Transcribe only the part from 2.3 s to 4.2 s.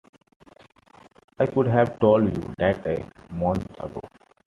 you that a month ago.